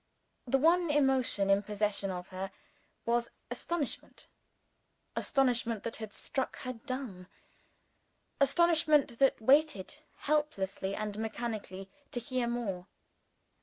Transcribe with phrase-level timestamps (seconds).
[0.47, 2.51] The one emotion in possession of her
[3.05, 4.25] was astonishment
[5.15, 7.27] astonishment that had struck her dumb;
[8.39, 12.87] astonishment that waited, helplessly and mechanically, to hear more.